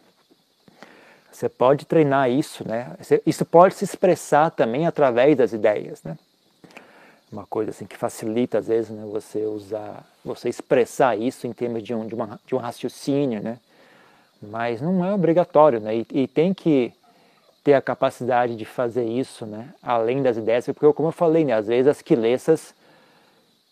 [1.30, 2.96] Você pode treinar isso, né?
[3.26, 6.16] Isso pode se expressar também através das ideias, né?
[7.36, 11.82] Uma coisa assim que facilita às vezes né, você usar, você expressar isso em termos
[11.82, 13.58] de um, de, uma, de um raciocínio, né?
[14.40, 15.96] Mas não é obrigatório, né?
[15.96, 16.92] E, e, tem que
[17.62, 19.74] ter a capacidade de fazer isso, né?
[19.82, 21.52] Além das ideias, porque como eu falei, né?
[21.52, 22.74] Às vezes as quilessas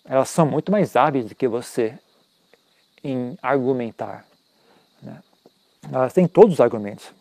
[0.04, 1.98] elas são muito mais hábeis do que você
[3.02, 4.26] em argumentar,
[5.02, 5.22] né?
[5.90, 7.12] Elas têm todos os argumentos.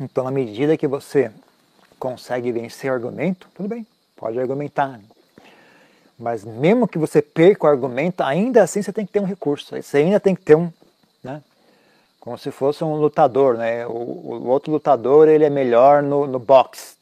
[0.00, 1.30] Então, na medida que você
[1.98, 4.98] consegue vencer o argumento, tudo bem, pode argumentar.
[6.18, 9.80] Mas mesmo que você perca o argumento, ainda assim você tem que ter um recurso.
[9.80, 10.72] Você ainda tem que ter um,
[11.22, 11.42] né?
[12.20, 13.86] Como se fosse um lutador, né?
[13.86, 16.94] O, o outro lutador ele é melhor no, no boxe.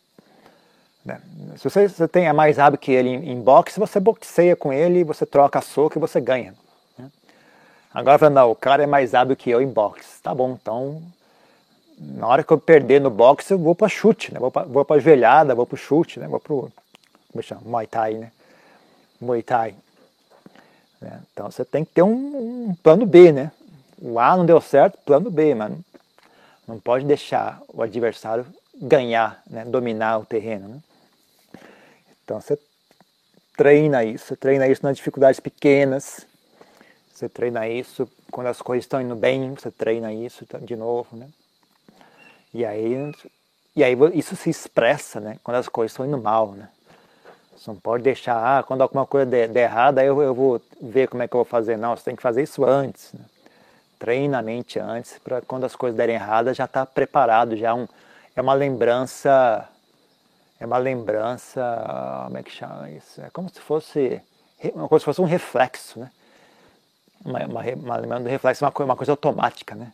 [1.05, 1.21] Né?
[1.57, 4.73] Se você, você tem é mais hábito que ele em, em boxe, você boxeia com
[4.73, 6.55] ele, você troca soco e você ganha.
[6.99, 7.11] Né?
[7.93, 10.23] Agora, não, o cara é mais hábil que eu em boxe.
[10.23, 11.03] Tá bom, então
[12.01, 14.41] na hora que eu perder no boxe, eu vou para chute, né?
[14.41, 16.27] Vou para vou pra joelhada, vou para chute, né?
[16.27, 16.73] Vou como
[17.43, 17.61] chama?
[17.65, 18.33] Muay Thai, né?
[19.21, 19.75] Muay Thai.
[21.01, 21.21] Né?
[21.33, 23.53] Então você tem que ter um, um, plano B, né?
[24.01, 25.85] O A não deu certo, plano B, mano.
[26.67, 29.65] Não pode deixar o adversário ganhar, né?
[29.67, 30.69] dominar o terreno.
[30.69, 30.81] Né?
[32.25, 32.59] Então você
[33.57, 36.27] treina isso, você treina isso nas dificuldades pequenas,
[37.13, 41.29] você treina isso quando as coisas estão indo bem, você treina isso de novo, né?
[42.53, 43.13] E aí,
[43.77, 45.37] e aí isso se expressa, né?
[45.43, 46.69] Quando as coisas estão indo mal, né?
[47.57, 51.09] Você não pode deixar, ah, quando alguma coisa der, der errada, eu, eu vou ver
[51.09, 51.77] como é que eu vou fazer.
[51.77, 53.13] Não, você tem que fazer isso antes.
[53.13, 53.21] Né?
[53.99, 57.69] Treina a mente antes, para quando as coisas derem errada, já estar tá preparado, já
[57.69, 57.87] é um,
[58.35, 59.69] é uma lembrança,
[60.59, 61.61] é uma lembrança,
[62.25, 63.21] como é que chama isso?
[63.21, 64.23] É como se fosse,
[64.73, 66.11] como se fosse um reflexo, né?
[67.23, 69.93] Uma, uma, uma lembrança do reflexo, uma, uma coisa automática, né?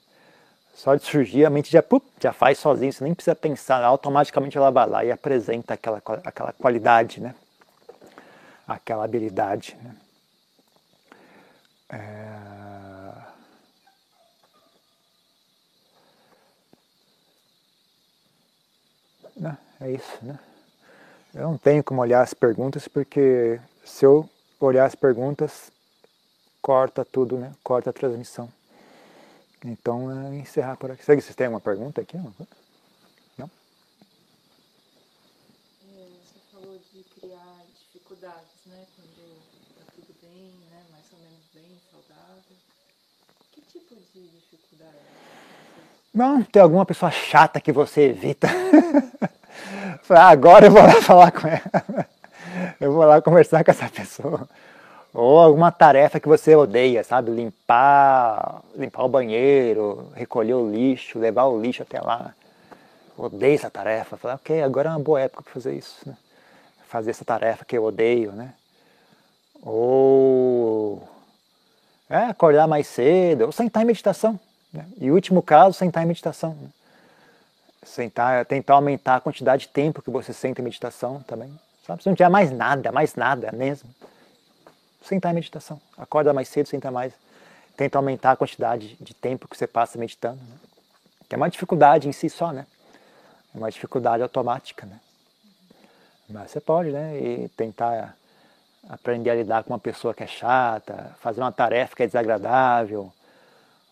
[0.77, 4.59] Só de surgir, a mente já, pup, já faz sozinho, você nem precisa pensar, automaticamente
[4.59, 7.35] ela vai lá e apresenta aquela, aquela qualidade, né?
[8.69, 9.75] aquela habilidade.
[9.83, 9.97] Né?
[11.89, 12.37] É...
[19.35, 20.39] Não, é isso, né?
[21.35, 24.29] Eu não tenho como olhar as perguntas porque se eu
[24.61, 25.73] olhar as perguntas,
[26.61, 27.53] corta tudo, né?
[27.63, 28.51] Corta a transmissão.
[29.69, 31.05] Então, é encerrar por aqui.
[31.05, 32.17] Será que vocês têm uma pergunta aqui?
[32.17, 33.51] Não?
[35.83, 38.87] É, você falou de criar dificuldades, né?
[38.95, 39.41] Quando
[39.77, 40.83] tá tudo bem, né?
[40.93, 42.57] Mais ou menos bem, saudável.
[43.51, 44.95] Que tipo de dificuldade?
[46.15, 48.49] Não, tem alguma pessoa chata que você evita.
[50.09, 52.07] Ah, agora eu vou lá falar com ela.
[52.79, 54.49] Eu vou lá conversar com essa pessoa.
[55.19, 57.31] Ou alguma tarefa que você odeia, sabe?
[57.31, 62.35] Limpar, limpar o banheiro, recolher o lixo, levar o lixo até lá.
[63.17, 64.19] Odeio essa tarefa.
[64.19, 66.15] Falar, ok, agora é uma boa época para fazer isso, né?
[66.87, 68.53] Fazer essa tarefa que eu odeio, né?
[69.63, 71.03] Ou
[72.11, 74.39] é, acordar mais cedo, ou sentar em meditação.
[74.71, 74.85] Né?
[75.01, 76.51] E último caso, sentar em meditação.
[76.51, 76.69] Né?
[77.83, 81.59] Sentar, tentar aumentar a quantidade de tempo que você senta em meditação também.
[81.87, 82.03] Sabe?
[82.03, 83.89] Se não tiver mais nada, mais nada mesmo
[85.07, 85.81] sentar em meditação.
[85.97, 87.13] Acorda mais cedo, senta mais.
[87.77, 90.37] Tenta aumentar a quantidade de tempo que você passa meditando.
[90.37, 90.57] Né?
[91.29, 92.67] Que é uma dificuldade em si só, né?
[93.55, 94.99] É uma dificuldade automática, né?
[96.29, 97.19] Mas você pode, né?
[97.19, 98.17] E tentar
[98.89, 103.13] aprender a lidar com uma pessoa que é chata, fazer uma tarefa que é desagradável,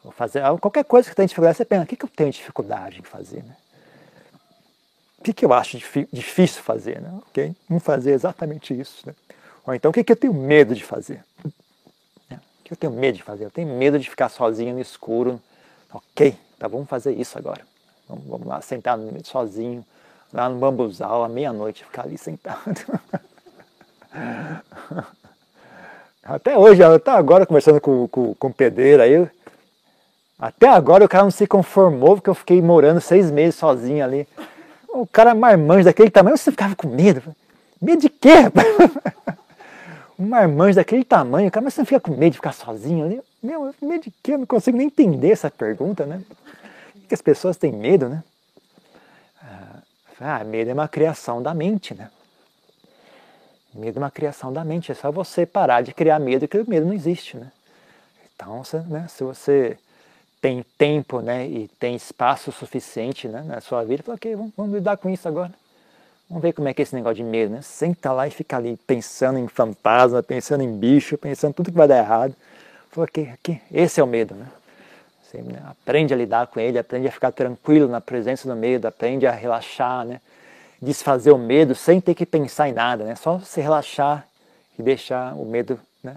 [0.04, 3.00] ou fazer qualquer coisa que tem dificuldade, você pensa, o que, que eu tenho dificuldade
[3.00, 3.56] em fazer, né?
[5.18, 5.78] O que, que eu acho
[6.12, 7.10] difícil fazer, né?
[7.28, 7.56] Ok?
[7.68, 9.14] Não fazer exatamente isso, né?
[9.66, 11.24] Ou então, o que, que eu tenho medo de fazer?
[12.30, 13.44] É, o que eu tenho medo de fazer?
[13.44, 15.40] Eu tenho medo de ficar sozinho no escuro.
[15.92, 17.62] Ok, tá, vamos fazer isso agora.
[18.08, 19.84] Vamos, vamos lá, sentar sozinho,
[20.32, 22.60] lá no bambuzal, à meia-noite, ficar ali sentado.
[26.22, 29.28] Até hoje, até agora, conversando com, com, com o pedreiro aí,
[30.38, 34.26] até agora o cara não se conformou porque eu fiquei morando seis meses sozinho ali.
[34.88, 37.22] O cara marmanjo daquele tamanho, você ficava com medo.
[37.80, 38.66] Medo de quê, rapaz?
[40.18, 43.20] um marmanjo daquele tamanho, cara, mas você não fica com medo de ficar sozinho ali?
[43.42, 44.34] Meu, medo de quê?
[44.34, 46.22] Eu não consigo nem entender essa pergunta, né?
[46.92, 48.22] Por que as pessoas têm medo, né?
[50.20, 52.10] Ah, medo é uma criação da mente, né?
[53.74, 56.68] Medo é uma criação da mente, é só você parar de criar medo que o
[56.68, 57.50] medo não existe, né?
[58.34, 59.76] Então, né, se você
[60.40, 64.74] tem tempo né, e tem espaço suficiente né, na sua vida, fala, ok, vamos, vamos
[64.74, 65.52] lidar com isso agora.
[66.28, 67.60] Vamos ver como é que é esse negócio de medo, né?
[67.62, 71.86] Senta lá e fica ali pensando em fantasma, pensando em bicho, pensando tudo que vai
[71.86, 72.34] dar errado.
[72.90, 74.46] Falou aqui, aqui, esse é o medo, né?
[75.22, 75.60] Você né?
[75.66, 79.32] aprende a lidar com ele, aprende a ficar tranquilo na presença do medo, aprende a
[79.32, 80.20] relaxar, né?
[80.80, 83.14] Desfazer o medo sem ter que pensar em nada, né?
[83.16, 84.26] Só se relaxar
[84.78, 86.16] e deixar o medo, né?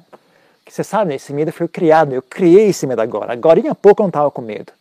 [0.66, 1.16] Que você sabe, né?
[1.16, 3.34] esse medo foi criado, eu criei esse medo agora.
[3.34, 4.72] Agora em pouco eu não estava com medo.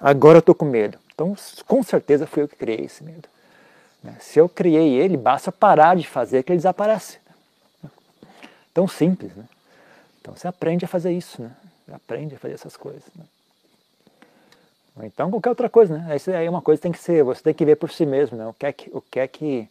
[0.00, 0.98] Agora eu estou com medo.
[1.14, 1.34] Então,
[1.66, 3.28] com certeza fui eu que criei esse medo.
[4.06, 4.16] Né?
[4.20, 7.18] Se eu criei ele, basta parar de fazer que ele desaparece.
[8.72, 9.44] Tão simples, né?
[10.20, 11.50] Então você aprende a fazer isso, né?
[11.92, 13.02] Aprende a fazer essas coisas.
[13.16, 13.24] Né?
[15.04, 16.16] então qualquer outra coisa, né?
[16.16, 18.06] Isso aí é uma coisa que tem que ser, você tem que ver por si
[18.06, 18.46] mesmo, né?
[18.46, 19.68] O que é que, o que é que,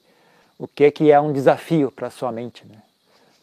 [0.59, 2.77] o que é que é um desafio para sua mente, né?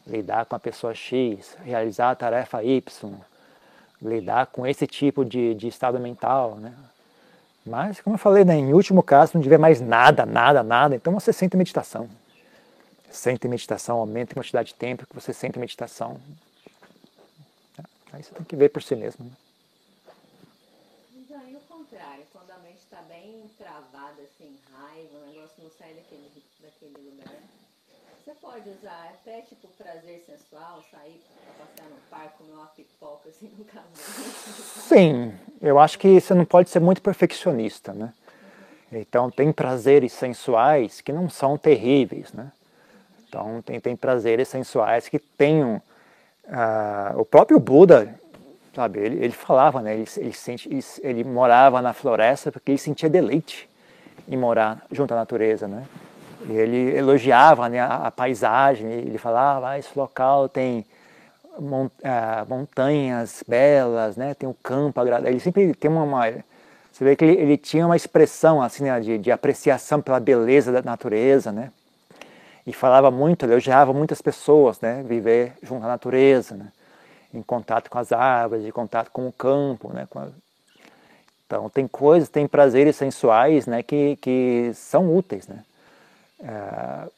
[0.07, 3.15] Lidar com a pessoa X, realizar a tarefa Y,
[4.01, 6.73] lidar com esse tipo de, de estado mental, né?
[7.65, 11.13] Mas, como eu falei, né, em último caso, não tiver mais nada, nada, nada, então
[11.13, 12.09] você sente meditação.
[13.11, 16.21] Sente meditação, aumenta a quantidade de tempo que você sente meditação.
[18.13, 19.25] Aí você tem que ver por si mesmo.
[19.25, 19.31] Né?
[21.15, 25.71] Então, e o contrário, quando a mente está bem travada, assim, raiva, o negócio não
[25.79, 27.33] sai daquele, daquele lugar,
[28.25, 33.29] você pode usar até tipo prazer sensual, sair para passear no parque, comer uma pipoca,
[33.29, 34.63] assim, no casamento.
[34.87, 38.13] Sim, eu acho que você não pode ser muito perfeccionista, né?
[38.93, 42.53] Então, tem prazeres sensuais que não são terríveis, né?
[43.27, 45.83] Então, tem, tem prazeres sensuais que tenham
[46.49, 48.15] ah, o próprio Buda,
[48.73, 52.79] sabe, ele, ele falava, né, ele, ele, sente, ele, ele, morava na floresta porque ele
[52.79, 53.69] sentia deleite
[54.29, 55.87] em morar junto à natureza, né.
[56.49, 60.85] Ele elogiava né, a, paisagem, ele falava, ah, esse local tem
[62.05, 65.31] ah, montanhas belas, né, tem um campo agradável.
[65.31, 66.31] Ele sempre tem uma, uma
[66.91, 70.71] você vê que ele, ele, tinha uma expressão assim né, de, de apreciação pela beleza
[70.71, 71.71] da natureza, né
[72.67, 75.03] e falava muito, elogiava muitas pessoas, né?
[75.03, 76.69] Viver junto à natureza, né?
[77.35, 80.07] Em contato com as árvores, em contato com o campo, né?
[80.15, 80.29] A...
[81.47, 83.83] Então tem coisas, tem prazeres sensuais, né?
[83.83, 85.65] Que, que são úteis, né?
[86.43, 87.09] É...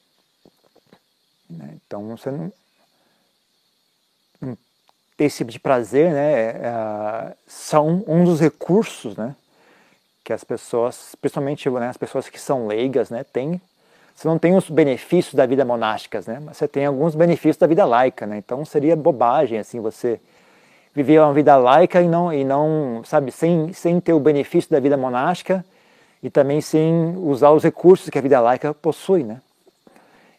[1.51, 1.77] né?
[1.87, 2.53] Então você não
[5.17, 9.37] esse tipo de prazer, né, é, são um dos recursos, né,
[10.25, 13.61] que as pessoas, principalmente né, as pessoas que são leigas, né, têm
[14.15, 16.41] você não tem os benefícios da vida monástica, né?
[16.41, 18.39] Mas você tem alguns benefícios da vida laica, né?
[18.39, 20.21] Então seria bobagem assim você
[20.95, 24.79] viver uma vida laica e não e não, sabe, sem sem ter o benefício da
[24.79, 25.65] vida monástica
[26.25, 29.43] e também sem usar os recursos que a vida laica possui, né?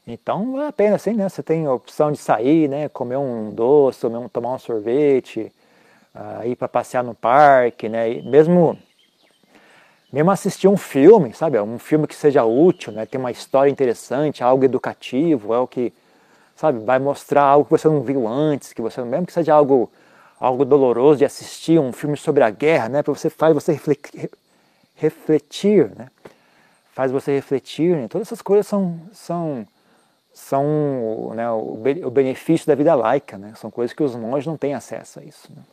[0.08, 1.30] Então vale a pena assim, né?
[1.30, 2.90] Você tem a opção de sair, né?
[2.90, 4.00] Comer um doce,
[4.34, 5.54] tomar um sorvete,
[6.16, 8.14] uh, ir para passear no parque, né?
[8.14, 8.76] E mesmo
[10.12, 11.60] mesmo assistir um filme, sabe?
[11.60, 13.06] Um filme que seja útil, né?
[13.06, 15.94] Tem uma história interessante, algo educativo, é o que,
[16.56, 16.80] sabe?
[16.84, 19.92] Vai mostrar algo que você não viu antes, que você mesmo que seja algo
[20.40, 23.04] algo doloroso de assistir um filme sobre a guerra, né?
[23.04, 24.32] Para você faz você refletir,
[24.96, 26.10] refletir, né?
[26.94, 28.08] Faz você refletir, né?
[28.08, 29.68] Todas essas coisas são são
[30.34, 33.54] são né, o benefício da vida laica, né?
[33.56, 35.50] São coisas que os monges não têm acesso a isso.
[35.56, 35.64] Né?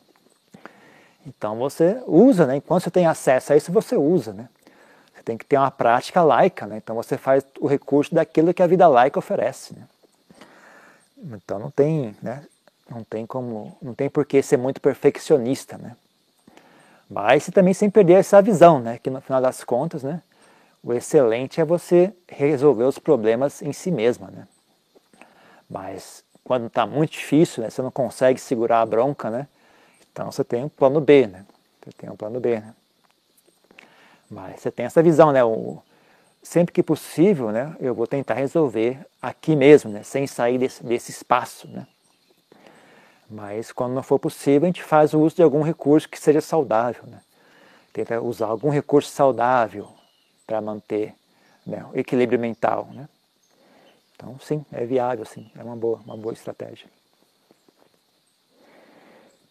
[1.27, 2.57] Então você usa, né?
[2.57, 4.49] Enquanto você tem acesso a isso, você usa, né?
[5.15, 6.77] Você tem que ter uma prática laica, né?
[6.77, 9.87] Então você faz o recurso daquilo que a vida laica oferece, né?
[11.19, 12.45] Então não tem, né?
[12.89, 15.97] Não tem como, não tem por que ser muito perfeccionista, né?
[17.13, 18.99] Mas também sem perder essa visão, né?
[18.99, 20.23] Que no final das contas, né?
[20.83, 24.49] O excelente é você resolver os problemas em si mesma, né?
[25.69, 27.69] Mas quando está muito difícil, né?
[27.69, 29.47] Você não consegue segurar a bronca, né?
[30.11, 31.45] Então você tem um plano B, né?
[31.85, 32.75] Você tem um plano B, né?
[34.31, 35.45] Mas você tem essa visão, né?
[35.45, 35.83] O,
[36.43, 37.77] sempre que possível, né?
[37.79, 40.03] Eu vou tentar resolver aqui mesmo, né?
[40.03, 41.87] Sem sair desse, desse espaço, né?
[43.33, 46.43] Mas quando não for possível, a gente faz o uso de algum recurso que seja
[46.43, 47.23] saudável, né?
[47.91, 49.89] Tenta usar algum recurso saudável
[50.47, 51.15] para manter
[51.67, 53.09] né, o equilíbrio mental, né?
[54.15, 56.87] Então, sim, é viável, sim, é uma boa, uma boa estratégia.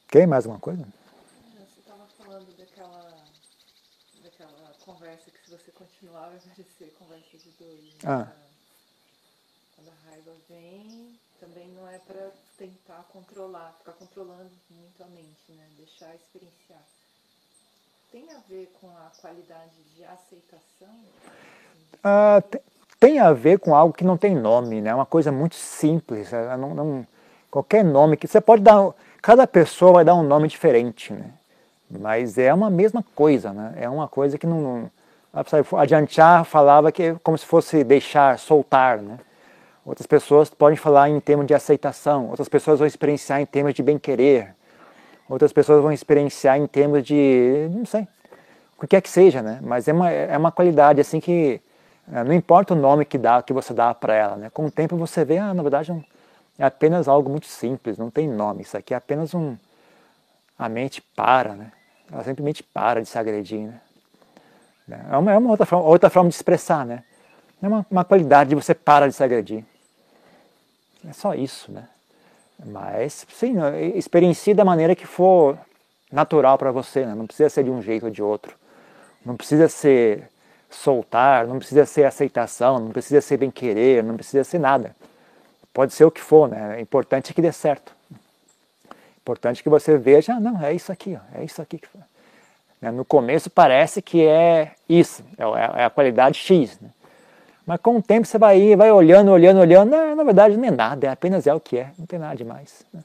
[0.07, 0.87] Quer mais alguma coisa?
[1.55, 3.15] Você estava falando daquela,
[4.21, 8.03] daquela conversa que se você continuar vai parecer conversa de dois.
[8.03, 8.31] Né?
[9.81, 15.51] Quando a raiva vem, também não é para tentar controlar, ficar controlando muito a mente,
[15.51, 15.63] né?
[15.75, 16.83] Deixar experienciar.
[18.11, 20.93] Tem a ver com a qualidade de aceitação?
[22.03, 22.43] Ah,
[22.99, 24.91] tem, a ver com algo que não tem nome, né?
[24.91, 26.31] É uma coisa muito simples.
[26.31, 27.07] É, não, não,
[27.49, 31.31] qualquer nome que você pode dar Cada pessoa vai dar um nome diferente, né?
[31.89, 33.73] Mas é uma mesma coisa, né?
[33.77, 34.91] É uma coisa que não...
[35.77, 39.17] Adiantar falava que é como se fosse deixar, soltar, né?
[39.85, 43.81] Outras pessoas podem falar em termos de aceitação, outras pessoas vão experienciar em termos de
[43.81, 44.55] bem-querer,
[45.27, 48.07] outras pessoas vão experienciar em termos de, não sei,
[48.81, 49.59] o que é que seja, né?
[49.61, 51.61] Mas é uma, é uma qualidade assim que
[52.11, 54.49] é, não importa o nome que dá, que você dá para ela, né?
[54.49, 56.03] Com o tempo você vê, ah, na verdade, um,
[56.57, 58.63] é apenas algo muito simples, não tem nome.
[58.63, 59.55] Isso aqui é apenas um.
[60.57, 61.71] A mente para, né?
[62.11, 63.81] Ela simplesmente para de se agredir, né?
[65.09, 67.03] É uma, é uma outra, forma, outra forma de expressar, né?
[67.61, 69.63] É uma, uma qualidade de você para de se agredir.
[71.07, 71.87] É só isso, né?
[72.63, 73.55] Mas, sim,
[73.95, 75.57] experiencie da maneira que for
[76.11, 77.15] natural para você, né?
[77.15, 78.55] Não precisa ser de um jeito ou de outro.
[79.25, 80.29] Não precisa ser
[80.69, 84.95] soltar, não precisa ser aceitação, não precisa ser bem-querer, não precisa ser nada.
[85.73, 86.77] Pode ser o que for, né?
[86.77, 87.93] É importante que dê certo.
[89.21, 91.79] Importante que você veja, não, é isso aqui, ó, é isso aqui.
[92.81, 92.91] Né?
[92.91, 96.79] No começo parece que é isso, é, é, é a qualidade X.
[96.79, 96.89] Né?
[97.71, 100.71] Mas com o tempo você vai vai olhando, olhando, olhando, não, na verdade não é
[100.71, 102.85] nada, é apenas é o que é, não tem nada demais.
[102.93, 103.01] Né?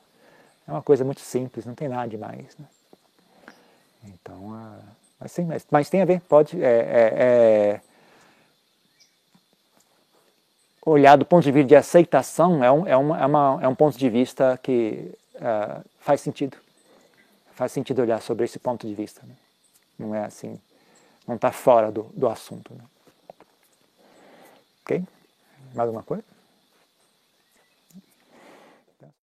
[0.66, 2.46] É uma coisa muito simples, não tem nada demais.
[2.58, 2.66] Né?
[4.06, 4.82] Então, uh,
[5.20, 6.60] mas, sim, mas, mas, tem a ver, pode.
[6.60, 7.80] É, é, é,
[10.84, 13.74] olhar do ponto de vista de aceitação é um, é uma, é uma, é um
[13.76, 16.56] ponto de vista que uh, faz sentido.
[17.54, 19.20] Faz sentido olhar sobre esse ponto de vista.
[19.24, 19.34] Né?
[19.96, 20.60] Não é assim,
[21.24, 22.74] não está fora do, do assunto.
[22.74, 22.82] Né?
[24.86, 25.02] Ok?
[25.74, 26.35] Mais alguma coisa?